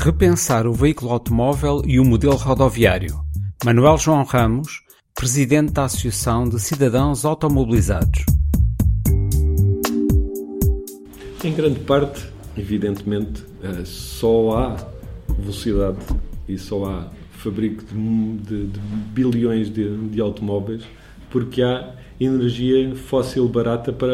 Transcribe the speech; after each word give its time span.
repensar 0.00 0.66
o 0.66 0.72
veículo 0.72 1.12
automóvel 1.12 1.82
e 1.84 2.00
o 2.00 2.04
modelo 2.04 2.34
rodoviário. 2.34 3.20
Manuel 3.62 3.98
João 3.98 4.24
Ramos, 4.24 4.80
presidente 5.14 5.72
da 5.74 5.84
Associação 5.84 6.48
de 6.48 6.58
Cidadãos 6.58 7.26
Automobilizados. 7.26 8.24
Em 11.44 11.52
grande 11.52 11.80
parte, 11.80 12.26
evidentemente, 12.56 13.44
eh, 13.62 13.84
só 13.84 14.56
há 14.56 14.76
velocidade 15.38 15.98
e 16.48 16.56
só 16.56 16.86
há 16.86 17.08
fabrico 17.32 17.84
de, 17.84 18.38
de, 18.38 18.66
de 18.68 18.80
bilhões 19.12 19.70
de, 19.70 20.08
de, 20.08 20.20
automóveis 20.20 20.82
porque 21.30 21.62
há 21.62 21.94
energia 22.20 22.94
fóssil 22.94 23.48
barata 23.48 23.92
para, 23.92 24.12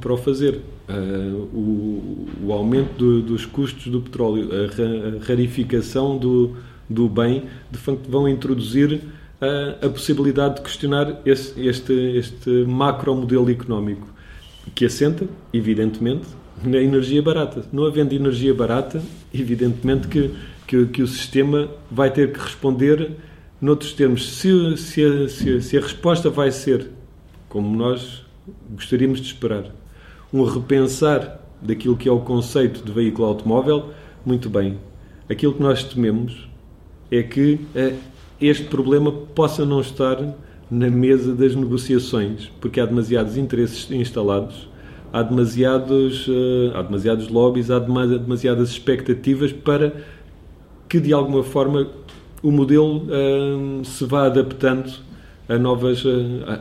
para 0.00 0.12
o 0.12 0.16
fazer. 0.16 0.60
Uh, 0.88 1.36
o, 1.52 2.28
o, 2.44 2.52
aumento 2.52 2.92
do, 2.96 3.22
dos 3.22 3.46
custos 3.46 3.88
do 3.88 4.00
petróleo, 4.00 4.50
a, 4.52 5.26
rarificação 5.26 6.18
do, 6.18 6.54
do 6.88 7.08
bem, 7.08 7.44
de 7.70 7.78
facto 7.78 8.08
vão 8.08 8.28
introduzir 8.28 8.92
uh, 8.92 9.86
a 9.86 9.88
possibilidade 9.88 10.56
de 10.56 10.60
questionar 10.60 11.20
esse, 11.24 11.60
este, 11.66 11.92
este 11.92 12.50
macro 12.66 13.14
modelo 13.14 13.50
económico 13.50 14.06
que 14.74 14.84
assenta, 14.84 15.26
evidentemente, 15.52 16.26
na 16.62 16.78
energia 16.78 17.22
barata. 17.22 17.64
Não 17.72 17.84
havendo 17.84 18.14
energia 18.14 18.54
barata, 18.54 19.02
evidentemente 19.32 20.08
que, 20.08 20.30
que, 20.66 20.86
que 20.86 21.02
o 21.02 21.06
sistema 21.06 21.68
vai 21.90 22.10
ter 22.10 22.32
que 22.32 22.38
responder 22.38 23.12
noutros 23.60 23.92
termos. 23.92 24.38
Se, 24.38 24.76
se, 24.76 25.28
se, 25.28 25.60
se 25.60 25.76
a 25.76 25.80
resposta 25.80 26.30
vai 26.30 26.50
ser 26.50 26.90
como 27.48 27.76
nós 27.76 28.24
gostaríamos 28.70 29.20
de 29.20 29.26
esperar, 29.26 29.64
um 30.32 30.44
repensar 30.44 31.40
daquilo 31.60 31.96
que 31.96 32.08
é 32.08 32.12
o 32.12 32.20
conceito 32.20 32.84
de 32.84 32.92
veículo 32.92 33.28
automóvel, 33.28 33.90
muito 34.24 34.50
bem. 34.50 34.78
Aquilo 35.28 35.54
que 35.54 35.62
nós 35.62 35.82
tememos 35.82 36.48
é 37.10 37.22
que 37.22 37.60
eh, 37.74 37.94
este 38.40 38.64
problema 38.64 39.10
possa 39.10 39.64
não 39.64 39.80
estar 39.80 40.16
na 40.70 40.90
mesa 40.90 41.34
das 41.34 41.54
negociações, 41.54 42.50
porque 42.60 42.80
há 42.80 42.86
demasiados 42.86 43.36
interesses 43.36 43.90
instalados 43.90 44.68
há 45.12 45.22
demasiados, 45.22 46.28
uh, 46.28 46.72
há 46.74 46.82
demasiados 46.82 47.28
lobbies, 47.28 47.70
há 47.70 47.78
demasiadas 47.78 48.70
expectativas 48.70 49.50
para 49.50 49.94
que 50.88 51.00
de 51.00 51.12
alguma 51.12 51.42
forma 51.42 51.88
o 52.42 52.50
modelo 52.50 52.98
uh, 52.98 53.84
se 53.84 54.04
vá 54.04 54.26
adaptando 54.26 54.92
a 55.48 55.58
novas, 55.58 56.04
uh, 56.04 56.10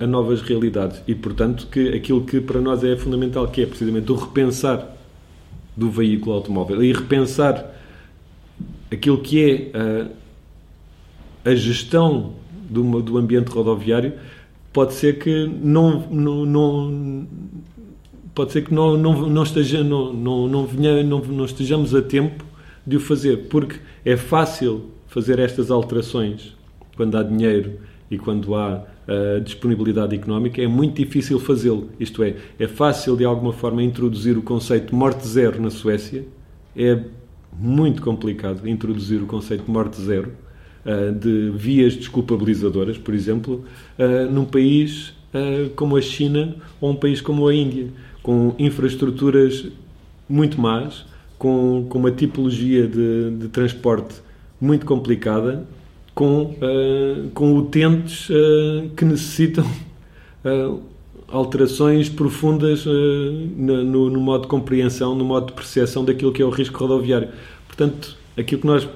a 0.00 0.06
novas 0.06 0.40
realidades. 0.42 1.02
E 1.06 1.14
portanto 1.14 1.66
que 1.70 1.88
aquilo 1.88 2.24
que 2.24 2.40
para 2.40 2.60
nós 2.60 2.82
é 2.84 2.96
fundamental 2.96 3.46
que 3.48 3.62
é 3.62 3.66
precisamente 3.66 4.10
o 4.10 4.14
repensar 4.14 4.96
do 5.76 5.90
veículo 5.90 6.36
automóvel 6.36 6.82
e 6.84 6.92
repensar 6.92 7.72
aquilo 8.90 9.18
que 9.18 9.72
é 9.74 10.06
a 11.44 11.54
gestão 11.54 12.34
do, 12.70 13.02
do 13.02 13.18
ambiente 13.18 13.48
rodoviário 13.48 14.12
pode 14.72 14.94
ser 14.94 15.18
que 15.18 15.46
não, 15.46 16.00
não, 16.10 16.44
não 16.44 17.26
pode 18.34 18.52
ser 18.52 18.64
que 18.64 18.74
não, 18.74 18.96
não, 18.96 19.28
não, 19.28 19.42
esteja, 19.42 19.84
não, 19.84 20.12
não, 20.12 20.48
não, 20.48 20.66
venha, 20.66 21.02
não, 21.04 21.20
não 21.20 21.44
estejamos 21.44 21.94
a 21.94 22.02
tempo 22.02 22.44
de 22.86 22.96
o 22.96 23.00
fazer, 23.00 23.48
porque 23.48 23.76
é 24.04 24.16
fácil 24.16 24.90
fazer 25.14 25.38
estas 25.38 25.70
alterações 25.70 26.56
quando 26.96 27.16
há 27.16 27.22
dinheiro 27.22 27.78
e 28.10 28.18
quando 28.18 28.56
há 28.56 28.82
uh, 29.06 29.40
disponibilidade 29.40 30.12
económica, 30.16 30.60
é 30.60 30.66
muito 30.66 30.96
difícil 30.96 31.38
fazê-lo. 31.38 31.88
Isto 32.00 32.24
é, 32.24 32.34
é 32.58 32.66
fácil 32.66 33.16
de 33.16 33.24
alguma 33.24 33.52
forma 33.52 33.80
introduzir 33.80 34.36
o 34.36 34.42
conceito 34.42 34.88
de 34.88 34.94
morte 34.94 35.24
zero 35.24 35.62
na 35.62 35.70
Suécia, 35.70 36.24
é 36.76 37.00
muito 37.56 38.02
complicado 38.02 38.68
introduzir 38.68 39.22
o 39.22 39.26
conceito 39.26 39.64
de 39.64 39.70
morte 39.70 40.00
zero, 40.00 40.32
uh, 40.84 41.12
de 41.12 41.50
vias 41.50 41.94
desculpabilizadoras, 41.94 42.98
por 42.98 43.14
exemplo, 43.14 43.64
uh, 43.96 44.30
num 44.30 44.44
país 44.44 45.14
como 45.74 45.96
a 45.96 46.00
China 46.00 46.54
ou 46.80 46.92
um 46.92 46.94
país 46.94 47.20
como 47.20 47.48
a 47.48 47.52
Índia 47.52 47.88
com 48.22 48.54
infraestruturas 48.56 49.66
muito 50.28 50.60
más, 50.60 51.04
com, 51.36 51.86
com 51.88 51.98
uma 51.98 52.12
tipologia 52.12 52.86
de, 52.86 53.32
de 53.32 53.48
transporte 53.48 54.22
muito 54.64 54.86
complicada, 54.86 55.66
com, 56.14 56.42
uh, 56.42 57.30
com 57.34 57.56
utentes 57.56 58.30
uh, 58.30 58.88
que 58.96 59.04
necessitam 59.04 59.66
uh, 60.44 60.80
alterações 61.28 62.08
profundas 62.08 62.84
no, 62.86 64.10
no, 64.10 64.20
modo 64.20 64.42
de 64.42 64.48
compreensão, 64.48 65.16
no 65.16 65.24
modo 65.24 65.48
de 65.48 65.52
percepção 65.54 66.04
daquilo 66.04 66.32
que 66.32 66.40
é 66.40 66.44
o 66.44 66.50
risco 66.50 66.78
rodoviário. 66.78 67.28
Portanto, 67.66 68.16
aquilo 68.38 68.60
que 68.60 68.66
nós 68.66 68.88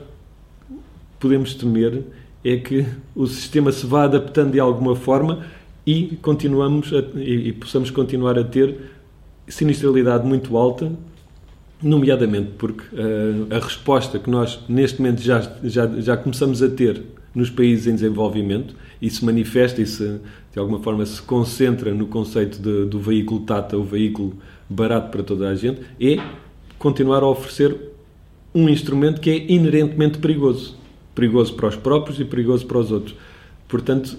podemos 1.19 1.55
temer 1.55 2.05
é 2.45 2.57
que 2.59 2.87
o 3.17 3.27
sistema 3.27 3.73
se 3.73 3.85
vá 3.85 4.05
adaptando 4.05 4.53
de 4.53 4.61
alguma 4.61 4.95
forma 4.95 5.47
e 5.85 6.17
continuamos 6.23 6.93
a, 6.93 6.99
e, 7.19 7.49
e 7.49 7.53
possamos 7.53 7.91
continuar 7.91 8.39
a 8.39 8.45
ter 8.45 8.79
sinistralidade 9.49 10.25
muito 10.25 10.57
alta, 10.57 10.93
nomeadamente 11.83 12.51
porque 12.59 12.83
uh, 12.95 13.55
a 13.55 13.59
resposta 13.59 14.19
que 14.19 14.29
nós 14.29 14.61
neste 14.69 15.01
momento 15.01 15.23
já, 15.23 15.41
já, 15.63 15.87
já 16.01 16.17
começamos 16.17 16.63
a 16.63 16.69
ter 16.69 17.03
nos 17.35 17.51
países 17.51 17.87
em 17.87 17.95
desenvolvimento 17.95 18.75
e 19.01 19.09
se 19.09 19.25
manifesta 19.25 19.81
e 19.81 19.87
se 19.87 20.21
de 20.53 20.59
alguma 20.59 20.81
forma 20.81 21.07
se 21.07 21.23
concentra 21.23 21.95
no 21.95 22.07
conceito 22.07 22.61
de, 22.61 22.87
do 22.87 22.99
veículo 22.99 23.41
Tata, 23.41 23.77
o 23.77 23.85
veículo 23.85 24.35
barato 24.69 25.11
para 25.11 25.23
toda 25.23 25.49
a 25.49 25.55
gente, 25.55 25.81
é 26.01 26.19
continuar 26.79 27.23
a 27.23 27.27
oferecer 27.27 27.77
um 28.55 28.69
instrumento 28.69 29.21
que 29.21 29.31
é 29.31 29.53
inerentemente 29.53 30.19
perigoso. 30.19 30.77
Perigoso 31.15 31.55
para 31.55 31.69
os 31.69 31.77
próprios 31.77 32.19
e 32.19 32.25
perigoso 32.25 32.67
para 32.67 32.79
os 32.79 32.91
outros. 32.91 33.15
Portanto, 33.69 34.17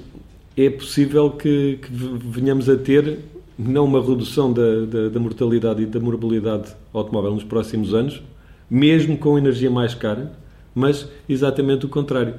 é 0.56 0.70
possível 0.70 1.32
que, 1.32 1.80
que 1.82 1.90
venhamos 1.92 2.70
a 2.70 2.76
ter 2.78 3.20
não 3.60 3.84
uma 3.84 4.00
redução 4.00 4.54
da, 4.54 4.86
da, 4.86 5.10
da, 5.10 5.20
mortalidade 5.20 5.84
e 5.84 5.86
da 5.86 6.00
morbilidade 6.00 6.72
automóvel 6.94 7.34
nos 7.34 7.44
próximos 7.44 7.94
anos, 7.94 8.24
mesmo 8.70 9.18
com 9.18 9.38
energia 9.38 9.70
mais 9.70 9.94
cara, 9.94 10.32
mas 10.74 11.10
exatamente 11.28 11.86
o 11.86 11.90
contrário. 11.90 12.36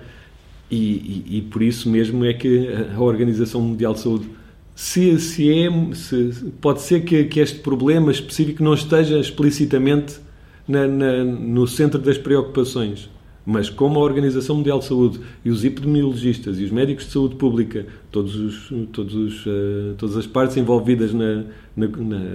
E, 0.71 0.77
e, 0.77 1.37
e 1.39 1.43
por 1.43 1.61
isso 1.61 1.91
mesmo 1.91 2.25
é 2.25 2.33
que 2.33 2.69
a 2.97 3.01
Organização 3.01 3.61
Mundial 3.61 3.93
de 3.93 4.01
Saúde 4.01 4.31
se, 4.75 5.19
se 5.19 5.53
é, 5.53 5.69
se, 5.95 6.53
pode 6.59 6.81
ser 6.81 7.05
que, 7.05 7.25
que, 7.25 7.39
este 7.39 7.59
problema 7.59 8.11
específico 8.11 8.63
não 8.63 8.73
esteja 8.73 9.19
explicitamente 9.19 10.19
na, 10.67 10.87
na, 10.87 11.23
no 11.23 11.67
centro 11.67 12.01
das 12.01 12.17
preocupações, 12.17 13.11
mas 13.51 13.69
como 13.69 13.99
a 13.99 14.03
Organização 14.03 14.57
Mundial 14.57 14.79
de 14.79 14.85
Saúde 14.85 15.21
e 15.45 15.51
os 15.51 15.65
epidemiologistas 15.65 16.61
e 16.61 16.65
os 16.65 16.71
médicos 16.71 17.07
de 17.07 17.13
saúde 17.13 17.35
pública, 17.35 17.85
todos 18.11 18.37
os, 18.37 18.73
todos 18.93 19.15
os, 19.15 19.47
uh, 19.47 19.95
todas 19.99 20.17
as 20.17 20.27
partes 20.27 20.57
envolvidas 20.57 21.13
na, 21.13 21.45
na, 21.77 21.89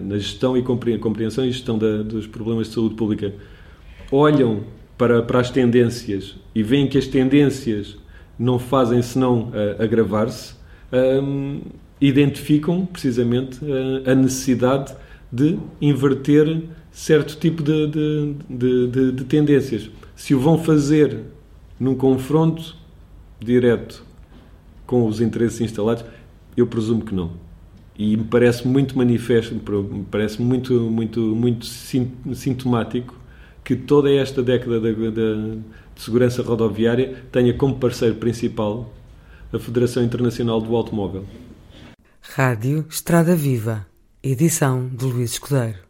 na, 0.03 0.17
gestão 0.17 0.57
e 0.57 0.61
compreensão 0.61 1.45
e 1.45 1.51
gestão 1.51 1.77
da, 1.77 2.03
dos 2.03 2.27
problemas 2.27 2.67
de 2.67 2.73
saúde 2.73 2.95
pública, 2.95 3.33
olham 4.11 4.63
para, 4.97 5.21
para 5.21 5.39
as 5.39 5.49
tendências 5.49 6.35
e 6.53 6.61
veem 6.61 6.87
que 6.87 6.97
as 6.97 7.07
tendências 7.07 7.97
não 8.37 8.59
fazem 8.59 9.01
senão 9.01 9.49
uh, 9.49 9.81
agravar-se, 9.81 10.53
um, 11.23 11.61
identificam 12.01 12.85
precisamente 12.85 13.63
uh, 13.63 14.09
a 14.09 14.13
necessidade 14.13 14.93
de 15.31 15.57
inverter 15.81 16.61
certo 16.91 17.37
tipo 17.37 17.63
de, 17.63 17.87
de, 17.87 18.35
de, 18.87 19.11
de 19.13 19.23
tendências. 19.23 19.89
Se 20.15 20.33
o 20.33 20.39
vão 20.39 20.57
fazer 20.57 21.21
num 21.79 21.95
confronto 21.95 22.75
direto 23.39 24.03
com 24.85 25.07
os 25.07 25.19
interesses 25.19 25.61
instalados, 25.61 26.05
eu 26.55 26.65
presumo 26.67 27.03
que 27.03 27.13
não. 27.13 27.31
E 27.97 28.15
me 28.15 28.23
parece 28.23 28.67
muito 28.67 28.97
manifesto, 28.97 29.53
me 29.53 30.05
parece 30.05 30.41
muito, 30.41 30.73
muito, 30.73 31.19
muito 31.19 31.65
sintomático 31.65 33.15
que 33.63 33.75
toda 33.75 34.11
esta 34.11 34.43
década 34.43 34.79
de, 34.79 34.93
de 34.93 35.61
segurança 35.95 36.43
rodoviária 36.43 37.23
tenha 37.31 37.53
como 37.53 37.75
parceiro 37.75 38.15
principal 38.15 38.93
a 39.51 39.59
Federação 39.59 40.03
Internacional 40.03 40.59
do 40.59 40.75
Automóvel. 40.75 41.25
Rádio 42.21 42.85
Estrada 42.89 43.35
Viva, 43.35 43.87
edição 44.21 44.89
de 44.89 45.05
Luís 45.05 45.31
Escudeiro. 45.31 45.84